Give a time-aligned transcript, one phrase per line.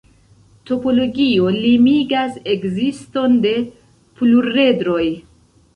[0.69, 3.53] Topologio limigas ekziston de
[4.23, 5.03] pluredroj.